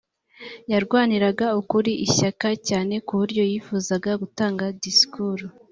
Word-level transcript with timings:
yarwaniraga 0.71 1.47
ukuri 1.61 1.91
ishyaka 2.05 2.47
cyane 2.67 2.95
ku 3.05 3.13
buryo 3.19 3.41
yifuzaga 3.51 4.11
gutanga 4.21 4.63
disikuru 4.81 5.45